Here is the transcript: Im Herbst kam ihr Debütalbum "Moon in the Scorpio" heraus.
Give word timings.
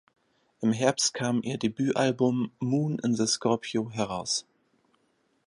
Im 0.61 0.73
Herbst 0.73 1.13
kam 1.13 1.43
ihr 1.43 1.59
Debütalbum 1.59 2.51
"Moon 2.57 2.97
in 3.03 3.13
the 3.13 3.27
Scorpio" 3.27 3.91
heraus. 3.91 4.47